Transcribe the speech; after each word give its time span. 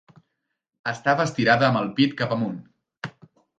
Estava 0.91 1.27
estirada 1.29 1.69
amb 1.69 1.81
el 1.83 1.93
pit 2.01 2.17
cap 2.25 2.35
amunt. 2.39 2.59